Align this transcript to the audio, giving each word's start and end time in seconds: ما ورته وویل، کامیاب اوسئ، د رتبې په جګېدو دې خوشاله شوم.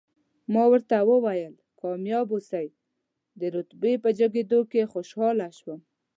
ما 0.53 0.63
ورته 0.71 0.95
وویل، 1.09 1.53
کامیاب 1.79 2.27
اوسئ، 2.33 2.67
د 3.39 3.41
رتبې 3.55 3.93
په 4.03 4.09
جګېدو 4.19 4.59
دې 4.71 4.83
خوشاله 4.91 5.47
شوم. 5.59 5.79